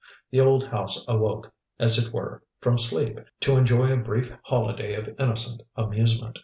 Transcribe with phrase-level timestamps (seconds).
[0.31, 5.09] The old house awoke, as it were, from sleep, to enjoy a brief holiday of
[5.19, 6.39] innocent amusement.